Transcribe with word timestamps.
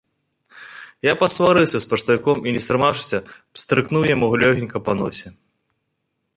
Я 1.07 1.13
пасварыўся 1.23 1.77
з 1.83 1.89
паштавіком 1.91 2.37
і, 2.49 2.55
не 2.57 2.61
стрымаўшыся, 2.69 3.17
пстрыкнуў 3.59 4.03
яму 4.13 4.33
лёгенька 4.45 4.77
па 4.89 4.93
носе. 5.03 5.27